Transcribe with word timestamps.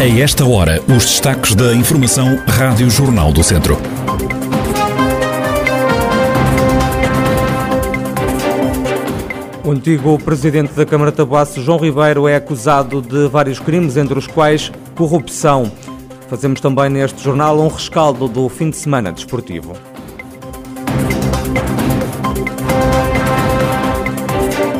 A 0.00 0.06
esta 0.18 0.46
hora, 0.46 0.80
os 0.88 1.04
destaques 1.04 1.54
da 1.54 1.74
Informação 1.74 2.38
Rádio 2.48 2.88
Jornal 2.88 3.34
do 3.34 3.42
Centro. 3.42 3.76
O 9.62 9.70
antigo 9.70 10.18
presidente 10.18 10.72
da 10.72 10.86
Câmara 10.86 11.10
de 11.10 11.18
Tabuaço, 11.18 11.62
João 11.62 11.78
Ribeiro, 11.78 12.26
é 12.26 12.36
acusado 12.36 13.02
de 13.02 13.28
vários 13.28 13.60
crimes, 13.60 13.98
entre 13.98 14.18
os 14.18 14.26
quais 14.26 14.72
corrupção. 14.94 15.70
Fazemos 16.30 16.62
também 16.62 16.88
neste 16.88 17.22
jornal 17.22 17.60
um 17.60 17.68
rescaldo 17.68 18.26
do 18.26 18.48
fim 18.48 18.70
de 18.70 18.78
semana 18.78 19.12
desportivo. 19.12 19.74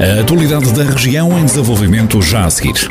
A 0.00 0.20
atualidade 0.22 0.72
da 0.72 0.82
região 0.82 1.38
em 1.38 1.44
desenvolvimento 1.44 2.22
já 2.22 2.46
a 2.46 2.50
seguir. 2.50 2.90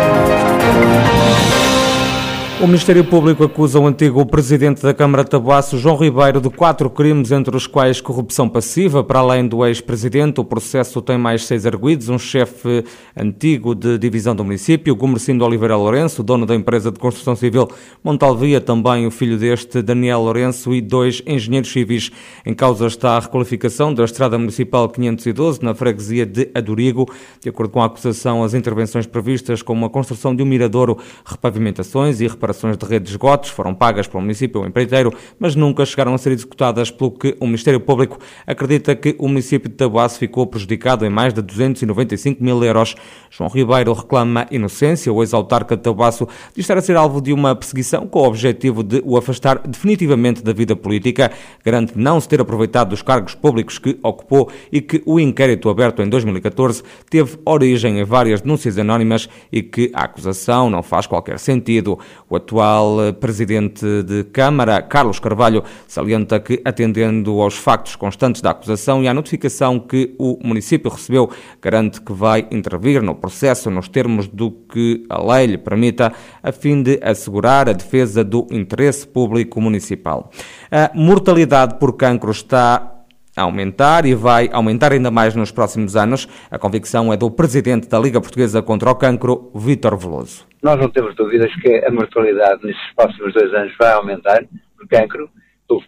O 2.61 2.67
Ministério 2.67 3.03
Público 3.03 3.43
acusa 3.43 3.79
o 3.79 3.87
antigo 3.87 4.23
presidente 4.23 4.83
da 4.83 4.93
Câmara 4.93 5.23
de 5.23 5.31
Tabuaço, 5.31 5.79
João 5.79 5.97
Ribeiro, 5.97 6.39
de 6.39 6.47
quatro 6.47 6.91
crimes, 6.91 7.31
entre 7.31 7.57
os 7.57 7.65
quais 7.65 7.99
corrupção 7.99 8.47
passiva. 8.47 9.03
Para 9.03 9.17
além 9.17 9.47
do 9.47 9.65
ex-presidente, 9.65 10.39
o 10.39 10.45
processo 10.45 11.01
tem 11.01 11.17
mais 11.17 11.43
seis 11.47 11.65
arguídos: 11.65 12.07
um 12.07 12.19
chefe 12.19 12.85
antigo 13.17 13.73
de 13.73 13.97
divisão 13.97 14.35
do 14.35 14.43
município, 14.43 14.95
Gomercindo 14.95 15.43
Oliveira 15.43 15.75
Lourenço, 15.75 16.21
dono 16.21 16.45
da 16.45 16.53
empresa 16.53 16.91
de 16.91 16.99
construção 16.99 17.35
civil 17.35 17.67
Montalvia, 18.03 18.61
também 18.61 19.07
o 19.07 19.11
filho 19.11 19.39
deste, 19.39 19.81
Daniel 19.81 20.21
Lourenço, 20.21 20.71
e 20.71 20.81
dois 20.81 21.23
engenheiros 21.25 21.71
civis. 21.71 22.11
Em 22.45 22.53
causa 22.53 22.85
está 22.85 23.17
a 23.17 23.21
requalificação 23.21 23.91
da 23.91 24.03
Estrada 24.03 24.37
Municipal 24.37 24.87
512, 24.87 25.63
na 25.63 25.73
freguesia 25.73 26.27
de 26.27 26.51
Adurigo. 26.53 27.11
De 27.41 27.49
acordo 27.49 27.71
com 27.71 27.81
a 27.81 27.87
acusação, 27.87 28.43
as 28.43 28.53
intervenções 28.53 29.07
previstas, 29.07 29.63
como 29.63 29.83
a 29.83 29.89
construção 29.89 30.35
de 30.35 30.43
um 30.43 30.45
miradouro, 30.45 30.99
repavimentações 31.25 32.21
e 32.21 32.27
reparações 32.27 32.50
reparações 32.51 32.77
de 32.77 32.85
rede 32.85 33.05
de 33.05 33.11
esgotos 33.11 33.49
foram 33.49 33.73
pagas 33.73 34.07
pelo 34.07 34.21
município 34.21 34.65
empreiteiro, 34.65 35.13
mas 35.39 35.55
nunca 35.55 35.85
chegaram 35.85 36.13
a 36.13 36.17
ser 36.17 36.31
executadas, 36.31 36.91
pelo 36.91 37.11
que 37.11 37.35
o 37.39 37.45
Ministério 37.45 37.79
Público 37.79 38.19
acredita 38.45 38.95
que 38.95 39.15
o 39.17 39.27
município 39.27 39.69
de 39.69 39.75
Tabuaço 39.75 40.19
ficou 40.19 40.45
prejudicado 40.45 41.05
em 41.05 41.09
mais 41.09 41.33
de 41.33 41.41
295 41.41 42.43
mil 42.43 42.63
euros. 42.63 42.95
João 43.29 43.49
Ribeiro 43.49 43.93
reclama 43.93 44.45
inocência. 44.51 45.11
O 45.11 45.23
ex-autarca 45.23 45.75
de 45.75 45.83
Tabuaço 45.83 46.27
diz 46.53 46.63
estar 46.63 46.77
a 46.77 46.81
ser 46.81 46.97
alvo 46.97 47.21
de 47.21 47.31
uma 47.33 47.55
perseguição 47.55 48.05
com 48.05 48.19
o 48.19 48.27
objetivo 48.27 48.83
de 48.83 49.01
o 49.05 49.17
afastar 49.17 49.59
definitivamente 49.65 50.43
da 50.43 50.53
vida 50.53 50.75
política. 50.75 51.31
Garante 51.63 51.93
não 51.95 52.19
se 52.19 52.27
ter 52.27 52.41
aproveitado 52.41 52.89
dos 52.89 53.01
cargos 53.01 53.33
públicos 53.33 53.79
que 53.79 53.97
ocupou 54.03 54.51
e 54.71 54.81
que 54.81 55.01
o 55.05 55.19
inquérito 55.19 55.69
aberto 55.69 56.01
em 56.01 56.09
2014 56.09 56.83
teve 57.09 57.37
origem 57.45 57.99
em 57.99 58.03
várias 58.03 58.41
denúncias 58.41 58.77
anónimas 58.77 59.29
e 59.51 59.61
que 59.61 59.91
a 59.93 60.03
acusação 60.03 60.69
não 60.69 60.83
faz 60.83 61.07
qualquer 61.07 61.39
sentido. 61.39 61.97
O 62.29 62.35
atual 62.41 63.01
eh, 63.01 63.11
presidente 63.13 64.03
de 64.03 64.23
Câmara, 64.25 64.81
Carlos 64.81 65.19
Carvalho, 65.19 65.63
salienta 65.87 66.39
que, 66.39 66.61
atendendo 66.65 67.41
aos 67.41 67.55
factos 67.55 67.95
constantes 67.95 68.41
da 68.41 68.51
acusação 68.51 69.03
e 69.03 69.07
à 69.07 69.13
notificação 69.13 69.79
que 69.79 70.15
o 70.17 70.37
município 70.43 70.91
recebeu, 70.91 71.29
garante 71.61 72.01
que 72.01 72.11
vai 72.11 72.47
intervir 72.51 73.01
no 73.01 73.15
processo 73.15 73.69
nos 73.69 73.87
termos 73.87 74.27
do 74.27 74.51
que 74.51 75.05
a 75.09 75.21
lei 75.21 75.47
lhe 75.47 75.57
permita, 75.57 76.11
a 76.43 76.51
fim 76.51 76.81
de 76.81 76.99
assegurar 77.01 77.69
a 77.69 77.73
defesa 77.73 78.23
do 78.23 78.47
interesse 78.51 79.07
público 79.07 79.61
municipal. 79.61 80.29
A 80.71 80.91
mortalidade 80.93 81.75
por 81.79 81.93
cancro 81.93 82.31
está 82.31 83.00
aumentar 83.41 84.05
e 84.05 84.15
vai 84.15 84.49
aumentar 84.51 84.91
ainda 84.91 85.11
mais 85.11 85.35
nos 85.35 85.51
próximos 85.51 85.95
anos. 85.95 86.27
A 86.49 86.57
convicção 86.57 87.11
é 87.11 87.17
do 87.17 87.29
presidente 87.29 87.87
da 87.87 87.99
Liga 87.99 88.21
Portuguesa 88.21 88.61
contra 88.61 88.89
o 88.89 88.95
Cancro, 88.95 89.51
Vítor 89.55 89.97
Veloso. 89.97 90.47
Nós 90.61 90.79
não 90.79 90.89
temos 90.89 91.15
dúvidas 91.15 91.53
que 91.55 91.83
a 91.85 91.91
mortalidade 91.91 92.63
nestes 92.63 92.93
próximos 92.95 93.33
dois 93.33 93.53
anos 93.53 93.73
vai 93.79 93.93
aumentar 93.93 94.43
por 94.77 94.87
cancro. 94.87 95.29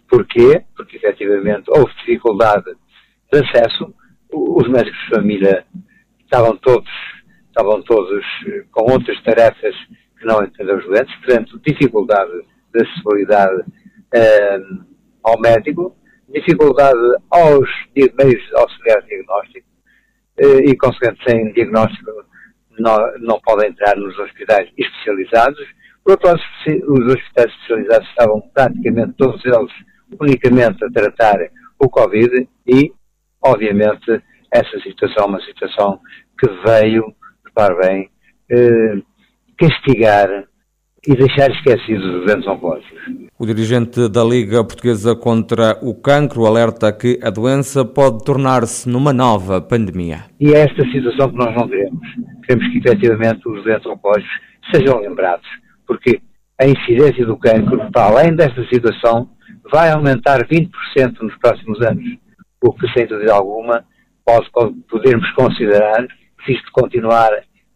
Porquê? 0.08 0.62
Porque 0.76 0.96
efetivamente 0.96 1.64
houve 1.68 1.92
dificuldade 2.00 2.72
de 3.32 3.38
acesso. 3.38 3.94
Os 4.32 4.68
médicos 4.68 4.98
de 5.00 5.14
família 5.14 5.64
estavam 6.22 6.56
todos, 6.56 6.90
estavam 7.48 7.82
todos 7.82 8.24
eh, 8.48 8.64
com 8.72 8.90
outras 8.90 9.22
tarefas 9.22 9.74
que 10.18 10.24
não 10.24 10.42
entenderam 10.42 10.78
os 10.78 10.86
doentes, 10.86 11.14
portanto, 11.16 11.60
dificuldade 11.64 12.32
de 12.72 12.82
acessibilidade 12.82 13.62
eh, 14.12 14.60
ao 15.22 15.38
médico 15.40 15.94
dificuldade 16.34 16.98
aos 17.30 17.68
meios 17.94 18.42
de 18.42 19.06
diagnóstico 19.06 19.66
eh, 20.38 20.70
e, 20.70 20.76
consequentemente, 20.76 21.30
sem 21.30 21.52
diagnóstico 21.52 22.10
não, 22.78 22.96
não 23.20 23.40
podem 23.40 23.70
entrar 23.70 23.96
nos 23.96 24.18
hospitais 24.18 24.68
especializados. 24.76 25.64
Por 26.02 26.12
outro 26.12 26.28
lado, 26.28 26.40
os 26.88 27.14
hospitais 27.14 27.52
especializados 27.52 28.08
estavam 28.08 28.40
praticamente 28.52 29.14
todos 29.16 29.44
eles 29.44 29.72
unicamente 30.20 30.84
a 30.84 30.90
tratar 30.90 31.38
o 31.78 31.88
Covid 31.88 32.48
e, 32.66 32.92
obviamente, 33.42 34.22
essa 34.50 34.80
situação 34.80 35.24
é 35.24 35.28
uma 35.28 35.40
situação 35.40 36.00
que 36.38 36.48
veio, 36.66 37.14
repare 37.44 37.74
bem, 37.76 38.10
eh, 38.50 39.02
castigar 39.58 40.28
e 41.06 41.14
deixar 41.14 41.50
esquecidos 41.50 42.04
os 42.04 42.26
doentes 42.26 42.46
oncológicos. 42.46 42.98
O 43.38 43.46
dirigente 43.46 44.08
da 44.08 44.24
Liga 44.24 44.64
Portuguesa 44.64 45.14
contra 45.14 45.78
o 45.82 45.94
Cancro 45.94 46.46
alerta 46.46 46.92
que 46.92 47.18
a 47.22 47.30
doença 47.30 47.84
pode 47.84 48.24
tornar-se 48.24 48.88
numa 48.88 49.12
nova 49.12 49.60
pandemia. 49.60 50.24
E 50.40 50.52
é 50.52 50.60
esta 50.60 50.82
situação 50.90 51.30
que 51.30 51.36
nós 51.36 51.54
não 51.54 51.68
queremos. 51.68 52.00
Queremos 52.46 52.72
que 52.72 52.78
efetivamente 52.78 53.48
os 53.48 53.62
doentes 53.62 53.86
oncológicos 53.86 54.32
sejam 54.72 55.00
lembrados, 55.00 55.46
porque 55.86 56.20
a 56.60 56.66
incidência 56.66 57.26
do 57.26 57.36
cancro, 57.36 57.90
para 57.90 58.06
além 58.06 58.34
desta 58.34 58.64
situação, 58.68 59.28
vai 59.70 59.90
aumentar 59.90 60.46
20% 60.46 60.70
nos 61.20 61.36
próximos 61.38 61.80
anos, 61.82 62.04
o 62.62 62.72
que, 62.72 62.88
sem 62.92 63.06
dúvida 63.06 63.34
alguma, 63.34 63.84
pode, 64.24 64.48
podermos 64.88 65.30
considerar, 65.32 66.06
se 66.44 66.52
isto 66.52 66.70
continuar 66.72 67.30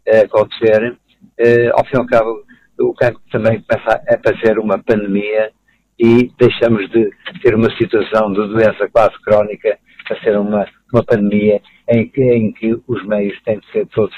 a 0.07 0.19
acontecer, 0.21 0.97
eh, 1.37 1.69
ao 1.73 1.85
fim 1.85 1.95
e 1.95 1.99
ao 1.99 2.07
cabo, 2.07 2.43
o 2.79 2.93
cancro 2.93 3.21
também 3.31 3.61
começa 3.61 4.01
a 4.07 4.17
fazer 4.23 4.57
uma 4.59 4.77
pandemia 4.79 5.51
e 5.99 6.31
deixamos 6.39 6.89
de 6.91 7.09
ter 7.41 7.55
uma 7.55 7.69
situação 7.75 8.31
de 8.31 8.47
doença 8.47 8.87
quase 8.89 9.19
crónica 9.21 9.77
a 10.09 10.15
ser 10.23 10.37
uma, 10.37 10.65
uma 10.93 11.03
pandemia 11.03 11.61
em 11.87 12.07
que, 12.07 12.21
em 12.21 12.51
que 12.53 12.79
os 12.87 13.05
meios 13.05 13.37
têm 13.43 13.59
de 13.59 13.71
ser 13.71 13.85
todos, 13.87 14.15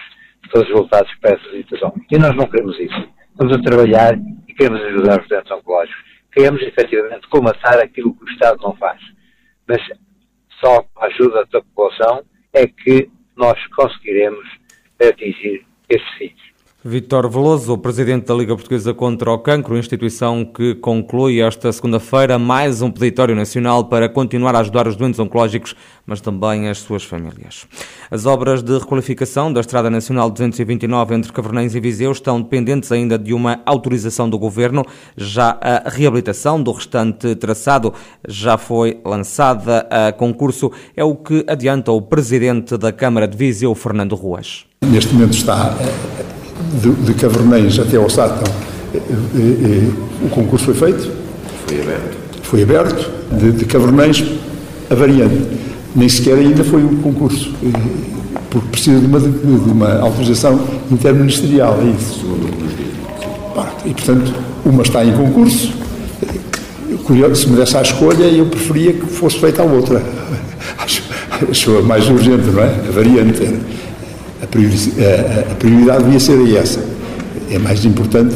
todos 0.51 0.69
voltados 0.69 1.11
para 1.19 1.31
essa 1.31 1.51
situação. 1.51 1.93
E 2.09 2.17
nós 2.17 2.35
não 2.35 2.47
queremos 2.47 2.79
isso. 2.79 3.09
Estamos 3.31 3.57
a 3.57 3.61
trabalhar 3.61 4.13
e 4.47 4.53
queremos 4.53 4.81
ajudar 4.81 5.21
os 5.21 5.27
doentes 5.27 5.51
oncológicos. 5.51 6.03
Queremos 6.31 6.61
efetivamente 6.61 7.27
comatar 7.27 7.79
aquilo 7.79 8.13
que 8.13 8.23
o 8.23 8.29
Estado 8.29 8.61
não 8.61 8.75
faz. 8.77 9.01
Mas 9.67 9.81
só 10.63 10.83
com 10.93 11.03
a 11.03 11.07
ajuda 11.07 11.45
da 11.51 11.61
população 11.61 12.23
é 12.53 12.67
que 12.67 13.09
nós 13.35 13.57
conseguiremos 13.75 14.45
atingir 15.01 15.65
esses 15.89 16.09
fins. 16.17 16.50
Vítor 16.83 17.29
Veloso, 17.29 17.77
presidente 17.77 18.25
da 18.25 18.33
Liga 18.33 18.55
Portuguesa 18.55 18.91
contra 18.91 19.31
o 19.31 19.37
Cancro, 19.37 19.77
instituição 19.77 20.43
que 20.43 20.73
conclui 20.73 21.39
esta 21.39 21.71
segunda-feira 21.71 22.39
mais 22.39 22.81
um 22.81 22.89
peditório 22.89 23.35
nacional 23.35 23.85
para 23.85 24.09
continuar 24.09 24.55
a 24.55 24.61
ajudar 24.61 24.87
os 24.87 24.95
doentes 24.95 25.19
oncológicos, 25.19 25.75
mas 26.07 26.21
também 26.21 26.69
as 26.69 26.79
suas 26.79 27.03
famílias. 27.03 27.67
As 28.09 28.25
obras 28.25 28.63
de 28.63 28.79
requalificação 28.79 29.53
da 29.53 29.59
Estrada 29.59 29.91
Nacional 29.91 30.31
229 30.31 31.13
entre 31.13 31.31
Cavernães 31.31 31.75
e 31.75 31.79
Viseu 31.79 32.11
estão 32.11 32.41
dependentes 32.41 32.91
ainda 32.91 33.15
de 33.15 33.31
uma 33.31 33.61
autorização 33.63 34.27
do 34.27 34.39
Governo. 34.39 34.83
Já 35.15 35.59
a 35.61 35.87
reabilitação 35.87 36.63
do 36.63 36.71
restante 36.71 37.35
traçado 37.35 37.93
já 38.27 38.57
foi 38.57 38.99
lançada 39.05 39.87
a 39.87 40.11
concurso, 40.11 40.71
é 40.97 41.03
o 41.03 41.15
que 41.15 41.45
adianta 41.47 41.91
o 41.91 42.01
presidente 42.01 42.75
da 42.75 42.91
Câmara 42.91 43.27
de 43.27 43.37
Viseu, 43.37 43.75
Fernando 43.75 44.15
Ruas. 44.15 44.65
Neste 44.83 45.13
momento 45.13 45.33
está 45.33 45.75
de, 46.79 46.91
de 47.05 47.13
Cavernães 47.13 47.77
até 47.79 47.97
ao 47.97 48.09
Sátão, 48.09 48.51
eh, 48.93 48.97
eh, 48.97 49.01
eh, 49.35 50.25
o 50.25 50.29
concurso 50.29 50.65
foi 50.65 50.73
feito? 50.73 51.11
Foi 51.67 51.81
aberto. 51.81 52.17
Foi 52.43 52.63
aberto, 52.63 53.11
de, 53.31 53.51
de 53.51 53.65
Cavernães 53.65 54.23
a 54.89 54.95
variante. 54.95 55.41
Nem 55.95 56.07
sequer 56.07 56.37
ainda 56.37 56.63
foi 56.63 56.83
um 56.83 56.97
concurso, 56.97 57.53
porque 58.49 58.67
precisa 58.69 58.99
de 58.99 59.05
uma, 59.05 59.19
de, 59.19 59.71
uma 59.71 59.99
autorização 59.99 60.59
interministerial, 60.89 61.77
é 61.81 61.89
isso. 61.89 62.25
E, 63.85 63.93
portanto, 63.93 64.33
uma 64.65 64.83
está 64.83 65.03
em 65.03 65.11
concurso, 65.11 65.73
se 67.35 67.49
me 67.49 67.57
desse 67.57 67.75
a 67.75 67.81
escolha, 67.81 68.23
eu 68.23 68.45
preferia 68.45 68.93
que 68.93 69.05
fosse 69.05 69.37
feita 69.37 69.61
a 69.61 69.65
outra. 69.65 70.01
Acho, 70.77 71.03
acho 71.49 71.77
a 71.77 71.81
mais 71.81 72.07
urgente, 72.07 72.49
não 72.49 72.61
é? 72.61 72.67
A 72.87 72.91
variante 72.91 73.41
a 74.43 75.55
prioridade 75.55 76.03
devia 76.03 76.19
ser 76.19 76.55
essa. 76.55 76.79
é 77.49 77.59
mais 77.59 77.83
importante, 77.85 78.35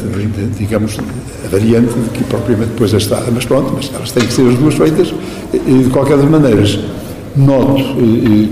digamos, 0.58 0.98
a 1.44 1.48
variante 1.48 1.92
do 1.92 2.10
que 2.12 2.24
propriamente 2.24 2.70
depois 2.70 2.92
a 2.94 2.98
estrada. 2.98 3.30
Mas 3.32 3.44
pronto, 3.44 3.72
mas 3.74 3.90
elas 3.94 4.12
têm 4.12 4.26
que 4.26 4.32
ser 4.32 4.48
as 4.48 4.56
duas 4.56 4.74
feitas 4.74 5.12
de 5.52 5.90
qualquer 5.90 6.16
das 6.16 6.28
maneiras. 6.28 6.78
Noto 7.36 7.82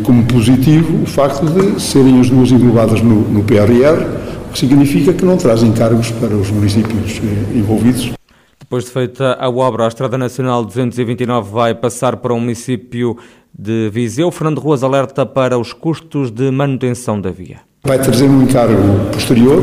como 0.03 0.25
positivo 0.25 1.03
o 1.03 1.07
facto 1.07 1.47
de 1.47 1.81
serem 1.81 2.21
as 2.21 2.29
duas 2.29 2.51
englobadas 2.51 3.01
no, 3.01 3.23
no 3.29 3.43
PRR, 3.43 4.05
o 4.49 4.53
que 4.53 4.59
significa 4.59 5.13
que 5.13 5.25
não 5.25 5.37
trazem 5.37 5.73
cargos 5.73 6.11
para 6.11 6.35
os 6.35 6.51
municípios 6.51 7.21
envolvidos. 7.55 8.13
Depois 8.61 8.85
de 8.85 8.91
feita 8.91 9.37
a 9.39 9.49
obra, 9.49 9.85
a 9.85 9.89
Estrada 9.89 10.19
Nacional 10.19 10.65
229 10.65 11.51
vai 11.51 11.75
passar 11.75 12.17
para 12.17 12.33
o 12.33 12.41
município 12.41 13.17
de 13.57 13.89
Viseu. 13.91 14.31
Fernando 14.31 14.59
Ruas 14.59 14.83
alerta 14.83 15.25
para 15.25 15.59
os 15.59 15.73
custos 15.73 16.31
de 16.31 16.51
manutenção 16.51 17.21
da 17.21 17.31
via. 17.31 17.59
Vai 17.85 17.99
trazer 17.99 18.25
um 18.25 18.43
encargo 18.43 18.77
posterior, 19.13 19.63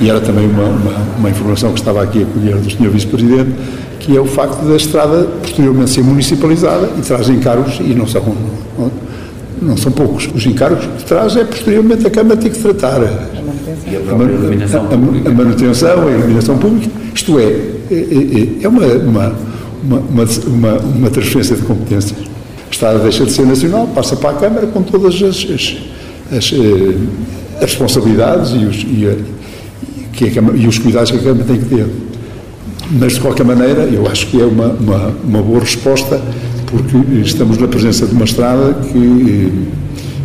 e 0.00 0.10
era 0.10 0.20
também 0.20 0.48
uma, 0.48 0.64
uma, 0.64 0.92
uma 1.18 1.30
informação 1.30 1.72
que 1.72 1.78
estava 1.78 2.02
aqui 2.02 2.22
a 2.22 2.26
colher 2.26 2.56
do 2.56 2.68
Sr. 2.68 2.90
Vice-Presidente, 2.90 3.52
que 4.00 4.16
é 4.16 4.20
o 4.20 4.26
facto 4.26 4.62
da 4.62 4.74
estrada 4.74 5.24
posteriormente 5.40 5.90
ser 5.90 6.02
municipalizada 6.02 6.90
e 6.98 7.02
traz 7.02 7.28
encargos, 7.28 7.78
e 7.78 7.94
não 7.94 8.06
são, 8.06 8.22
não, 8.76 8.90
não 9.62 9.76
são 9.76 9.92
poucos. 9.92 10.28
Os 10.34 10.44
encargos 10.44 10.84
que 10.84 11.04
traz 11.04 11.36
é 11.36 11.44
posteriormente 11.44 12.04
a 12.04 12.10
Câmara 12.10 12.36
ter 12.36 12.50
que 12.50 12.58
tratar 12.58 13.00
a, 13.00 14.10
a, 14.10 14.14
manutenção, 14.16 14.88
a, 14.90 15.28
a 15.28 15.32
manutenção, 15.32 16.08
a 16.08 16.10
iluminação 16.10 16.58
pública. 16.58 16.90
Isto 17.14 17.38
é, 17.38 17.44
é, 17.44 17.94
é, 17.94 18.64
é 18.64 18.68
uma, 18.68 18.84
uma, 18.86 19.34
uma, 19.84 20.00
uma, 20.46 20.78
uma 20.80 21.10
transferência 21.10 21.54
de 21.54 21.62
competências. 21.62 22.31
A 22.82 22.86
estrada 22.86 23.04
deixa 23.04 23.24
de 23.24 23.30
ser 23.30 23.46
nacional, 23.46 23.86
passa 23.94 24.16
para 24.16 24.30
a 24.30 24.34
Câmara 24.34 24.66
com 24.66 24.82
todas 24.82 25.14
as, 25.22 25.46
as, 25.48 25.76
as, 26.36 26.52
eh, 26.52 26.96
as 27.58 27.62
responsabilidades 27.62 28.50
e 28.50 28.64
os, 28.64 28.82
e, 28.82 29.06
a, 29.06 30.12
que 30.12 30.28
Câmara, 30.32 30.56
e 30.56 30.66
os 30.66 30.78
cuidados 30.78 31.12
que 31.12 31.16
a 31.16 31.20
Câmara 31.20 31.44
tem 31.44 31.60
que 31.60 31.66
ter. 31.66 31.86
Mas, 32.90 33.12
de 33.12 33.20
qualquer 33.20 33.44
maneira, 33.46 33.82
eu 33.82 34.04
acho 34.08 34.26
que 34.26 34.42
é 34.42 34.44
uma, 34.44 34.66
uma, 34.66 35.14
uma 35.22 35.42
boa 35.42 35.60
resposta, 35.60 36.20
porque 36.66 37.20
estamos 37.20 37.56
na 37.56 37.68
presença 37.68 38.04
de 38.04 38.14
uma 38.14 38.24
estrada 38.24 38.74
que 38.74 39.52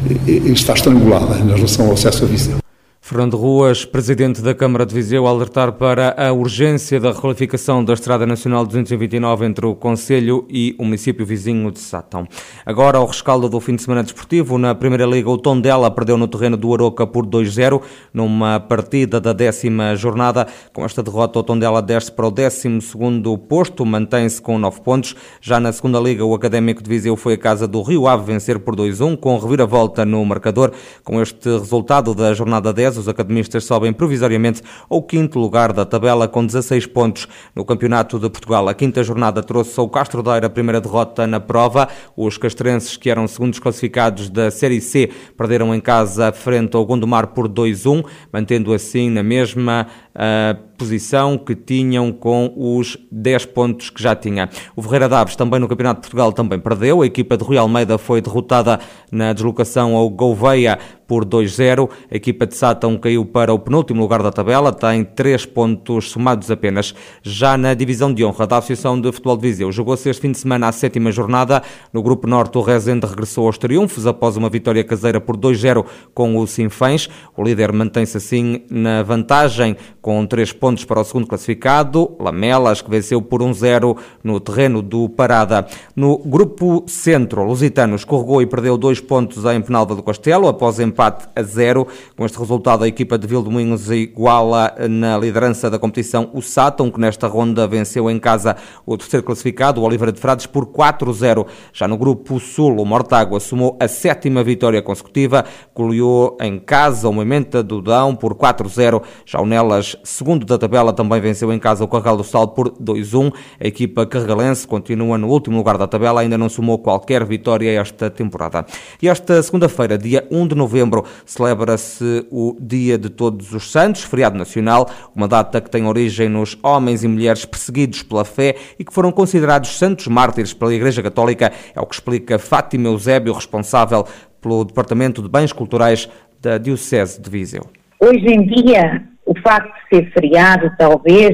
eh, 0.09 0.31
eh, 0.47 0.49
está 0.49 0.73
estrangulada 0.73 1.37
em 1.37 1.53
relação 1.53 1.85
ao 1.85 1.93
acesso 1.93 2.25
a 2.25 2.27
Viseu. 2.27 2.66
Fernando 3.07 3.37
Ruas, 3.37 3.85
presidente 3.85 4.41
da 4.41 4.53
Câmara 4.53 4.85
de 4.85 4.93
Viseu, 4.93 5.25
alertar 5.27 5.71
para 5.71 6.13
a 6.17 6.33
urgência 6.33 6.99
da 6.99 7.13
requalificação 7.13 7.81
da 7.81 7.93
Estrada 7.93 8.25
Nacional 8.25 8.65
229 8.65 9.45
entre 9.45 9.65
o 9.65 9.73
Conselho 9.73 10.45
e 10.49 10.75
o 10.77 10.83
município 10.83 11.25
vizinho 11.25 11.71
de 11.71 11.79
Sátão. 11.79 12.27
Agora, 12.65 12.97
ao 12.97 13.05
rescaldo 13.05 13.47
do 13.47 13.61
fim 13.61 13.77
de 13.77 13.81
semana 13.83 14.03
desportivo, 14.03 14.57
na 14.57 14.75
Primeira 14.75 15.05
Liga, 15.05 15.29
o 15.29 15.37
Tondela 15.37 15.89
perdeu 15.89 16.17
no 16.17 16.27
terreno 16.27 16.57
do 16.57 16.73
Aroca 16.73 17.07
por 17.07 17.25
2-0, 17.25 17.81
numa 18.13 18.59
partida 18.59 19.21
da 19.21 19.31
décima 19.31 19.95
jornada. 19.95 20.45
Com 20.73 20.83
esta 20.83 21.01
derrota, 21.01 21.39
o 21.39 21.43
Tondela 21.43 21.81
desce 21.81 22.11
para 22.11 22.27
o 22.27 22.31
décimo 22.31 22.81
segundo 22.81 23.37
posto, 23.37 23.85
mantém-se 23.85 24.41
com 24.41 24.59
9 24.59 24.81
pontos. 24.81 25.15
Já 25.39 25.61
na 25.61 25.71
Segunda 25.71 25.97
Liga, 25.97 26.25
o 26.25 26.35
Académico 26.35 26.83
de 26.83 26.89
Viseu 26.89 27.15
foi 27.15 27.35
a 27.35 27.37
casa 27.37 27.69
do 27.69 27.81
Rio 27.83 28.05
Ave 28.05 28.25
vencer 28.25 28.59
por 28.59 28.75
2-1, 28.75 29.15
com 29.15 29.39
reviravolta 29.39 30.03
no 30.03 30.25
marcador. 30.25 30.73
Com 31.05 31.21
este 31.21 31.47
resultado 31.47 32.13
da 32.13 32.33
jornada 32.33 32.73
10, 32.73 32.96
os 32.97 33.07
academistas 33.07 33.63
sobem 33.65 33.93
provisoriamente 33.93 34.61
ao 34.89 35.01
quinto 35.01 35.39
lugar 35.39 35.71
da 35.71 35.85
tabela 35.85 36.27
com 36.27 36.45
16 36.45 36.85
pontos 36.87 37.27
no 37.55 37.63
Campeonato 37.63 38.19
de 38.19 38.29
Portugal. 38.29 38.67
A 38.67 38.73
quinta 38.73 39.03
jornada 39.03 39.41
trouxe 39.41 39.79
ao 39.79 39.89
Castro 39.89 40.21
Daire 40.21 40.45
a 40.45 40.49
primeira 40.49 40.81
derrota 40.81 41.25
na 41.25 41.39
prova. 41.39 41.87
Os 42.15 42.37
castrenses, 42.37 42.97
que 42.97 43.09
eram 43.09 43.27
segundos 43.27 43.59
classificados 43.59 44.29
da 44.29 44.51
Série 44.51 44.81
C, 44.81 45.09
perderam 45.37 45.73
em 45.73 45.79
casa 45.79 46.31
frente 46.31 46.75
ao 46.75 46.85
Gondomar 46.85 47.27
por 47.27 47.47
2-1, 47.47 48.05
mantendo 48.31 48.73
assim 48.73 49.09
na 49.09 49.23
mesma 49.23 49.87
uh, 50.15 50.67
posição 50.77 51.37
que 51.37 51.55
tinham 51.55 52.11
com 52.11 52.53
os 52.55 52.97
10 53.11 53.45
pontos 53.45 53.89
que 53.89 54.01
já 54.01 54.15
tinha. 54.15 54.49
O 54.75 54.81
Ferreira 54.81 55.09
Daves 55.09 55.35
também 55.35 55.59
no 55.59 55.67
Campeonato 55.67 56.01
de 56.01 56.07
Portugal 56.07 56.31
também 56.31 56.59
perdeu. 56.59 57.01
A 57.01 57.05
equipa 57.05 57.37
de 57.37 57.43
Rui 57.43 57.57
Almeida 57.57 57.97
foi 57.97 58.21
derrotada 58.21 58.79
na 59.11 59.33
deslocação 59.33 59.95
ao 59.95 60.09
Gouveia 60.09 60.77
por 61.07 61.23
2-0. 61.23 61.89
A 62.11 62.15
equipa 62.15 62.45
de 62.45 62.55
Sátão 62.55 62.97
caiu 62.97 63.25
para 63.25 63.53
o 63.53 63.59
penúltimo 63.59 64.01
lugar 64.01 64.21
da 64.21 64.31
tabela, 64.31 64.73
tem 64.73 65.03
3 65.03 65.45
pontos 65.45 66.11
somados 66.11 66.51
apenas. 66.51 66.93
Já 67.23 67.57
na 67.57 67.73
divisão 67.73 68.13
de 68.13 68.25
honra 68.25 68.45
da 68.45 68.57
Associação 68.57 68.99
de 68.99 69.11
Futebol 69.11 69.37
de 69.37 69.43
Viseu, 69.43 69.71
jogou-se 69.71 70.09
este 70.09 70.21
fim 70.21 70.31
de 70.31 70.37
semana 70.37 70.67
a 70.67 70.71
sétima 70.71 71.11
jornada. 71.11 71.63
No 71.93 72.03
grupo 72.03 72.27
norte, 72.27 72.57
o 72.57 72.61
Rezende 72.61 73.05
regressou 73.05 73.47
aos 73.47 73.57
triunfos 73.57 74.05
após 74.05 74.35
uma 74.35 74.49
vitória 74.49 74.83
caseira 74.83 75.21
por 75.21 75.37
2-0 75.37 75.85
com 76.13 76.37
o 76.37 76.45
Sinfãs. 76.45 77.09
O 77.35 77.43
líder 77.43 77.71
mantém-se 77.71 78.17
assim 78.17 78.63
na 78.69 79.03
vantagem 79.03 79.77
com 80.01 80.25
3 80.25 80.51
pontos 80.51 80.83
para 80.83 80.99
o 80.99 81.03
segundo 81.03 81.27
classificado, 81.27 82.15
Lamelas, 82.19 82.81
que 82.81 82.89
venceu 82.89 83.21
por 83.21 83.41
1-0 83.41 83.97
no 84.23 84.39
terreno 84.39 84.81
do 84.81 85.07
Parada. 85.07 85.65
No 85.95 86.17
grupo 86.17 86.83
centro, 86.87 87.43
Lusitano 87.43 87.95
escorregou 87.95 88.41
e 88.41 88.45
perdeu 88.45 88.77
dois 88.77 88.99
pontos 88.99 89.45
em 89.45 89.61
Penalva 89.61 89.95
do 89.95 90.03
Castelo, 90.03 90.47
após 90.47 90.79
empate 90.79 90.96
a 91.05 91.43
zero. 91.43 91.87
Com 92.15 92.25
este 92.25 92.37
resultado, 92.39 92.83
a 92.83 92.87
equipa 92.87 93.17
de 93.17 93.27
Vildominhos 93.27 93.91
iguala 93.91 94.73
na 94.89 95.17
liderança 95.17 95.69
da 95.69 95.77
competição 95.77 96.29
o 96.33 96.41
Sátão, 96.41 96.89
que 96.89 96.99
nesta 96.99 97.27
ronda 97.27 97.67
venceu 97.67 98.09
em 98.09 98.19
casa 98.19 98.55
o 98.85 98.97
terceiro 98.97 99.25
classificado, 99.25 99.81
o 99.81 99.83
Oliveira 99.83 100.11
de 100.11 100.19
Frades, 100.19 100.45
por 100.45 100.65
4-0. 100.65 101.45
Já 101.73 101.87
no 101.87 101.97
grupo 101.97 102.39
sul, 102.39 102.81
o 102.81 102.85
Mortágua 102.85 103.39
somou 103.39 103.77
a 103.79 103.87
sétima 103.87 104.43
vitória 104.43 104.81
consecutiva, 104.81 105.45
goleou 105.75 106.37
em 106.41 106.59
casa 106.59 107.09
o 107.09 107.13
Moimenta 107.13 107.61
do 107.61 107.81
Dão 107.81 108.15
por 108.15 108.33
4-0. 108.33 109.01
Já 109.25 109.39
o 109.39 109.45
Nelas, 109.45 109.95
segundo 110.03 110.45
da 110.45 110.57
tabela 110.57 110.93
também 110.93 111.19
venceu 111.19 111.51
em 111.51 111.59
casa 111.59 111.83
o 111.83 111.87
Carregal 111.87 112.17
do 112.17 112.23
Sal 112.23 112.47
por 112.47 112.69
2-1. 112.69 113.33
A 113.59 113.67
equipa 113.67 114.05
carregalense 114.05 114.65
continua 114.65 115.17
no 115.17 115.27
último 115.27 115.57
lugar 115.57 115.77
da 115.77 115.87
tabela, 115.87 116.21
ainda 116.21 116.37
não 116.37 116.49
somou 116.49 116.79
qualquer 116.79 117.25
vitória 117.25 117.69
esta 117.79 118.09
temporada. 118.09 118.65
E 119.01 119.09
esta 119.09 119.41
segunda-feira, 119.43 119.97
dia 119.97 120.27
1 120.31 120.47
de 120.47 120.55
novembro, 120.55 120.86
celebra-se 121.25 122.25
o 122.31 122.55
Dia 122.59 122.97
de 122.97 123.09
Todos 123.09 123.53
os 123.53 123.71
Santos, 123.71 124.03
feriado 124.03 124.37
nacional, 124.37 124.89
uma 125.15 125.27
data 125.27 125.59
que 125.61 125.69
tem 125.69 125.85
origem 125.85 126.29
nos 126.29 126.57
homens 126.63 127.03
e 127.03 127.07
mulheres 127.07 127.45
perseguidos 127.45 128.03
pela 128.03 128.25
fé 128.25 128.55
e 128.77 128.83
que 128.83 128.93
foram 128.93 129.11
considerados 129.11 129.77
santos 129.77 130.07
mártires 130.07 130.53
pela 130.53 130.73
Igreja 130.73 131.01
Católica, 131.03 131.51
é 131.75 131.81
o 131.81 131.85
que 131.85 131.95
explica 131.95 132.39
Fátima 132.39 132.87
Eusébio, 132.87 133.33
responsável 133.33 134.05
pelo 134.41 134.63
Departamento 134.63 135.21
de 135.21 135.29
Bens 135.29 135.51
Culturais 135.51 136.09
da 136.41 136.57
Diocese 136.57 137.19
de 137.19 137.29
Viseu. 137.29 137.76
Hoje 137.99 138.27
em 138.27 138.45
dia, 138.45 139.03
o 139.25 139.33
facto 139.41 139.73
de 139.91 139.97
ser 139.97 140.11
feriado, 140.11 140.71
talvez, 140.77 141.31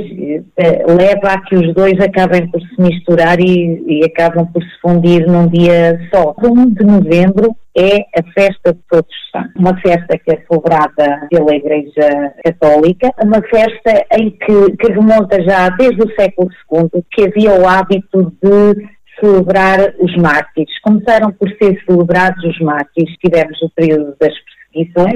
eh, 0.58 0.84
leva 0.88 1.34
a 1.34 1.42
que 1.42 1.56
os 1.56 1.74
dois 1.74 2.00
acabem 2.00 2.50
por 2.50 2.60
se 2.62 2.82
misturar 2.82 3.40
e, 3.40 3.84
e 3.86 4.06
acabam 4.06 4.48
por 4.52 4.64
se 4.64 4.82
fundir 4.82 5.28
num 5.28 5.48
dia 5.48 6.00
só. 6.14 6.34
1 6.44 6.74
de 6.74 6.86
novembro 6.86 7.56
é 7.78 8.00
a 8.18 8.24
festa 8.34 8.74
de 8.74 8.80
Todos 8.90 9.10
os 9.10 9.32
Santos, 9.32 9.56
uma 9.56 9.80
festa 9.82 10.18
que 10.18 10.32
é 10.32 10.44
celebrada 10.48 11.28
pela 11.30 11.56
Igreja 11.56 12.34
Católica, 12.44 13.12
uma 13.22 13.42
festa 13.42 14.06
em 14.18 14.32
que, 14.32 14.78
que 14.78 14.92
remonta 14.92 15.42
já 15.44 15.70
desde 15.70 16.02
o 16.02 16.16
século 16.16 16.50
II, 16.72 17.04
que 17.12 17.26
havia 17.26 17.60
o 17.60 17.68
hábito 17.68 18.34
de 18.42 18.88
celebrar 19.20 19.94
os 20.00 20.16
mártires. 20.18 20.80
Começaram 20.82 21.32
por 21.32 21.50
ser 21.62 21.80
celebrados 21.86 22.44
os 22.44 22.60
mártires, 22.60 23.16
tivemos 23.24 23.62
o 23.62 23.70
período 23.76 24.16
das 24.20 24.34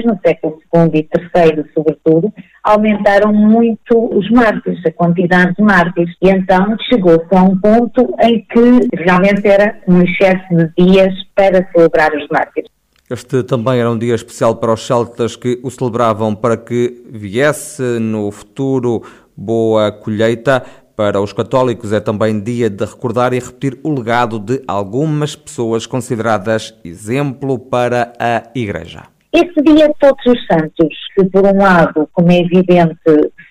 no 0.04 0.18
século 0.24 0.58
II 0.74 0.90
e 0.94 1.08
III, 1.36 1.64
sobretudo, 1.74 2.32
aumentaram 2.62 3.32
muito 3.32 4.16
os 4.16 4.30
mártires, 4.30 4.84
a 4.86 4.92
quantidade 4.92 5.54
de 5.54 5.62
mártires, 5.62 6.14
e 6.22 6.28
então 6.28 6.76
chegou-se 6.88 7.34
a 7.34 7.42
um 7.42 7.58
ponto 7.58 8.14
em 8.20 8.44
que 8.50 8.88
realmente 8.96 9.46
era 9.46 9.78
um 9.86 10.02
excesso 10.02 10.46
de 10.54 10.70
dias 10.76 11.14
para 11.34 11.66
celebrar 11.72 12.12
os 12.14 12.26
mártires. 12.28 12.70
Este 13.10 13.42
também 13.42 13.80
era 13.80 13.90
um 13.90 13.96
dia 13.96 14.14
especial 14.14 14.56
para 14.56 14.74
os 14.74 14.86
celtas 14.86 15.34
que 15.34 15.58
o 15.62 15.70
celebravam 15.70 16.34
para 16.34 16.58
que 16.58 17.02
viesse 17.10 17.82
no 17.98 18.30
futuro 18.30 19.02
boa 19.34 19.90
colheita. 19.90 20.62
Para 20.94 21.20
os 21.20 21.32
católicos 21.32 21.92
é 21.92 22.00
também 22.00 22.38
dia 22.38 22.68
de 22.68 22.84
recordar 22.84 23.32
e 23.32 23.38
repetir 23.38 23.78
o 23.82 23.94
legado 23.94 24.38
de 24.38 24.60
algumas 24.66 25.34
pessoas 25.34 25.86
consideradas 25.86 26.74
exemplo 26.84 27.58
para 27.58 28.12
a 28.18 28.50
Igreja. 28.54 29.04
Esse 29.32 29.62
dia 29.62 29.88
de 29.88 29.94
Todos 30.00 30.24
os 30.26 30.46
Santos, 30.46 30.88
que 31.14 31.24
por 31.24 31.46
um 31.46 31.58
lado, 31.58 32.08
como 32.12 32.32
é 32.32 32.38
evidente, 32.38 32.98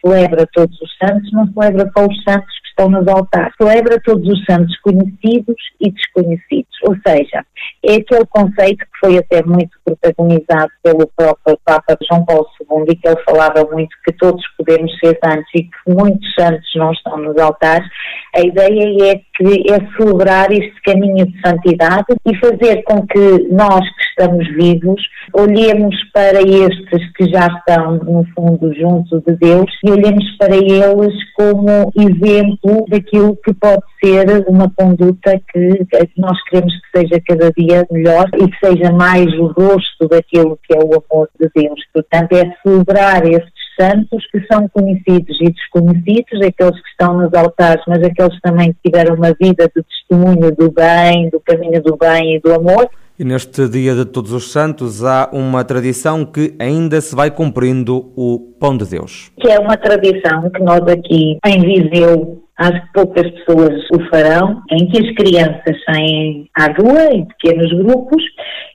celebra 0.02 0.48
Todos 0.54 0.80
os 0.82 0.98
Santos, 0.98 1.32
não 1.32 1.46
celebra 1.54 1.92
só 1.96 2.06
os 2.06 2.24
santos 2.24 2.60
que 2.60 2.68
estão 2.70 2.90
nos 2.90 3.08
altares. 3.08 3.54
Celebra 3.62 4.00
todos 4.04 4.28
os 4.28 4.46
santos 4.46 4.76
conhecidos 4.80 5.56
e 5.82 5.92
desconhecidos. 5.92 6.78
Ou 6.84 6.96
seja, 7.06 7.46
é 7.84 7.96
aquele 7.96 8.26
conceito 8.28 8.86
que 8.86 8.97
foi 9.00 9.18
até 9.18 9.44
muito 9.44 9.78
protagonizado 9.84 10.72
pelo 10.84 11.08
próprio 11.16 11.58
Papa 11.66 11.98
João 12.10 12.26
Paulo 12.26 12.48
II 12.62 12.86
e 12.90 12.96
que 12.96 13.08
ele 13.08 13.24
falava 13.24 13.68
muito 13.72 13.96
que 14.06 14.12
todos 14.14 14.44
podemos 14.58 14.92
ser 15.00 15.18
santos 15.24 15.50
e 15.56 15.64
que 15.64 15.70
muitos 15.88 16.34
santos 16.34 16.70
não 16.76 16.92
estão 16.92 17.18
nos 17.18 17.38
altares. 17.38 17.88
A 18.36 18.42
ideia 18.42 19.12
é 19.12 19.22
que 19.36 19.72
é 19.72 19.98
celebrar 19.98 20.52
este 20.52 20.82
caminho 20.84 21.26
de 21.26 21.42
santidade 21.42 22.06
e 22.26 22.36
fazer 22.38 22.84
com 22.84 23.06
que 23.08 23.48
nós 23.52 23.80
que 23.80 24.04
estamos 24.10 24.48
vivos 24.56 25.02
olhemos 25.34 25.96
para 26.14 26.42
estes 26.42 27.12
que 27.14 27.30
já 27.30 27.48
estão 27.48 27.98
no 27.98 28.26
fundo 28.36 28.74
junto 28.74 29.22
de 29.22 29.36
Deus 29.38 29.72
e 29.84 29.92
olhemos 29.92 30.26
para 30.38 30.56
eles 30.56 31.14
como 31.36 31.92
exemplo 31.96 32.86
daquilo 32.90 33.38
que 33.44 33.54
pode 33.54 33.84
ser 34.04 34.46
uma 34.48 34.72
conduta 34.76 35.40
que, 35.52 35.86
que 35.86 36.12
nós 36.18 36.38
queremos 36.50 36.74
que 36.74 37.00
seja 37.00 37.22
cada 37.28 37.52
dia 37.52 37.86
melhor 37.92 38.26
e 38.36 38.48
que 38.48 38.66
seja 38.66 38.87
mais 38.92 39.28
o 39.40 39.48
rosto 39.48 40.08
daquilo 40.10 40.58
que 40.64 40.76
é 40.76 40.80
o 40.80 41.04
amor 41.12 41.30
de 41.40 41.50
Deus. 41.56 41.80
Portanto, 41.94 42.34
é 42.34 42.54
celebrar 42.64 43.26
estes 43.26 43.54
santos 43.80 44.26
que 44.32 44.46
são 44.52 44.68
conhecidos 44.70 45.38
e 45.42 45.52
desconhecidos, 45.52 46.42
aqueles 46.42 46.82
que 46.82 46.90
estão 46.90 47.18
nos 47.18 47.34
altares, 47.34 47.84
mas 47.88 48.04
aqueles 48.04 48.40
também 48.42 48.74
que 48.74 48.90
tiveram 48.90 49.16
uma 49.16 49.34
vida 49.40 49.70
de 49.76 49.84
testemunho 49.84 50.56
do 50.56 50.72
bem, 50.72 51.30
do 51.30 51.40
caminho 51.40 51.82
do 51.82 51.96
bem 51.96 52.36
e 52.36 52.40
do 52.40 52.54
amor. 52.54 52.90
E 53.20 53.24
neste 53.24 53.68
Dia 53.68 53.96
de 53.96 54.06
Todos 54.06 54.32
os 54.32 54.52
Santos 54.52 55.04
há 55.04 55.30
uma 55.34 55.64
tradição 55.64 56.24
que 56.24 56.56
ainda 56.60 57.02
se 57.02 57.16
vai 57.16 57.32
cumprindo 57.32 58.12
o 58.16 58.54
Pão 58.60 58.78
de 58.78 58.86
Deus. 58.86 59.32
Que 59.40 59.50
é 59.50 59.60
uma 59.60 59.76
tradição 59.76 60.50
que 60.52 60.62
nós 60.62 60.82
aqui 60.88 61.40
em 61.44 61.62
Viseu 61.62 62.47
acho 62.58 62.82
que 62.82 62.94
poucas 62.94 63.30
pessoas 63.32 63.74
o 63.94 64.10
farão, 64.10 64.62
em 64.72 64.88
que 64.88 65.04
as 65.04 65.16
crianças 65.16 65.84
saem 65.86 66.50
à 66.56 66.66
rua 66.72 67.14
em 67.14 67.26
pequenos 67.26 67.72
grupos 67.74 68.24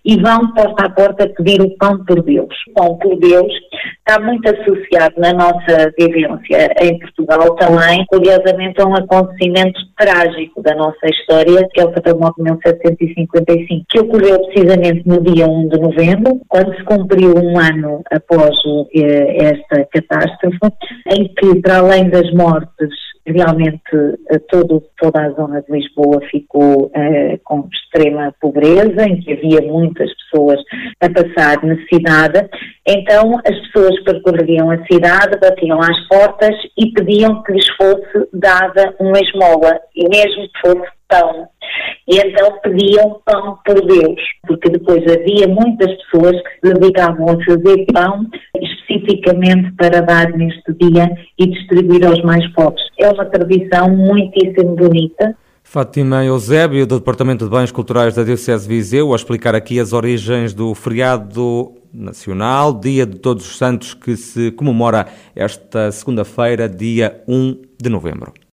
e 0.05 0.21
vão 0.21 0.53
porta 0.55 0.87
a 0.87 0.91
porta 0.91 1.29
pedir 1.29 1.61
o 1.61 1.77
pão 1.77 2.05
por 2.05 2.23
Deus. 2.23 2.55
O 2.69 2.73
pão 2.75 2.99
por 2.99 3.19
Deus 3.19 3.53
está 3.99 4.21
muito 4.21 4.49
associado 4.49 5.15
na 5.19 5.33
nossa 5.33 5.93
vivência 5.99 6.73
em 6.81 6.99
Portugal 6.99 7.55
também, 7.57 8.05
curiosamente, 8.07 8.81
a 8.81 8.87
um 8.87 8.95
acontecimento 8.95 9.81
trágico 9.97 10.63
da 10.63 10.75
nossa 10.75 11.07
história, 11.07 11.69
que 11.73 11.81
é 11.81 11.85
o 11.85 11.93
terremoto 11.93 12.37
de 12.37 12.51
1755, 12.51 13.85
que 13.89 14.01
ocorreu 14.01 14.41
precisamente 14.47 15.07
no 15.07 15.23
dia 15.23 15.47
1 15.47 15.69
de 15.69 15.79
novembro, 15.79 16.41
quando 16.49 16.75
se 16.77 16.83
cumpriu 16.85 17.35
um 17.37 17.59
ano 17.59 18.03
após 18.13 18.55
eh, 18.95 19.37
esta 19.45 19.87
catástrofe, 19.93 20.59
em 21.17 21.29
que, 21.35 21.61
para 21.61 21.79
além 21.79 22.09
das 22.11 22.31
mortes 22.33 22.91
realmente 23.33 23.81
eh, 24.31 24.39
todo, 24.49 24.83
toda 24.99 25.23
a 25.23 25.31
zona 25.31 25.63
de 25.63 25.73
Lisboa 25.73 26.21
ficou 26.31 26.87
uh, 26.87 27.41
com 27.45 27.69
extrema 27.73 28.35
pobreza, 28.41 29.05
em 29.07 29.21
que 29.21 29.33
havia 29.33 29.61
muitas 29.63 30.11
pessoas 30.15 30.61
a 31.01 31.09
passar 31.09 31.63
necessidade. 31.63 32.49
Então 32.87 33.39
as 33.47 33.59
pessoas 33.67 34.03
percorriam 34.05 34.71
a 34.71 34.85
cidade, 34.87 35.39
batiam 35.41 35.81
às 35.81 36.09
portas 36.09 36.55
e 36.79 36.93
pediam 36.93 37.43
que 37.43 37.53
lhes 37.53 37.69
fosse 37.77 38.29
dada 38.33 38.95
uma 39.01 39.19
esmola, 39.19 39.81
e 39.95 40.09
mesmo 40.09 40.49
que 40.49 40.61
fosse 40.61 40.91
pão. 41.09 41.49
E 42.09 42.19
então 42.19 42.59
pediam 42.63 43.21
pão 43.25 43.59
por 43.65 43.81
Deus, 43.87 44.21
porque 44.47 44.71
depois 44.71 45.03
havia 45.05 45.47
muitas 45.49 45.91
pessoas 46.03 46.33
que 46.43 46.69
se 46.69 46.75
dedicavam 46.75 47.29
a 47.29 47.45
fazer 47.45 47.87
pão 47.93 48.27
especificamente 48.93 49.73
para 49.73 50.01
dar 50.01 50.31
neste 50.33 50.73
dia 50.75 51.11
e 51.39 51.47
distribuir 51.47 52.07
aos 52.07 52.23
mais 52.23 52.47
pobres. 52.53 52.83
É 52.99 53.09
uma 53.09 53.25
tradição 53.25 53.89
muitíssimo 53.91 54.77
bonita. 54.77 55.37
Fátima 55.63 56.25
Eusébio, 56.25 56.87
do 56.87 56.99
Departamento 56.99 57.45
de 57.45 57.51
Bens 57.51 57.73
Culturais 57.73 58.15
da 58.15 58.23
Diocese 58.23 58.69
de 58.69 58.75
Viseu, 58.75 59.13
a 59.13 59.17
explicar 59.17 59.55
aqui 59.55 59.81
as 59.81 59.93
origens 59.93 60.53
do 60.53 60.75
feriado 60.75 61.73
nacional, 61.93 62.79
Dia 62.79 63.07
de 63.07 63.19
Todos 63.19 63.47
os 63.47 63.57
Santos, 63.57 63.95
que 63.95 64.17
se 64.17 64.51
comemora 64.53 65.07
esta 65.35 65.91
segunda-feira, 65.93 66.69
dia 66.69 67.23
1 67.29 67.57
de 67.81 67.89
novembro. 67.89 68.33